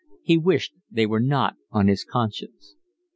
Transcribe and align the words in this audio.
He 0.23 0.35
wished 0.35 0.73
they 0.89 1.05
were 1.05 1.19
not 1.19 1.57
on 1.69 1.87
his 1.87 2.03
conscience. 2.03 2.73